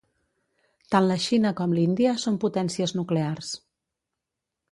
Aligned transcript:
Tant 0.93 1.09
la 1.09 1.17
Xina 1.25 1.51
com 1.59 1.75
l’Índia 1.79 2.15
són 2.25 2.41
potències 2.45 2.97
nuclears. 3.01 3.51